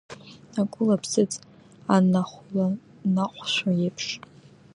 Акәыла 0.59 0.95
аԥсыӡ 0.97 1.31
анахәланаҟәшәо 1.95 3.71
еиԥш. 3.83 4.07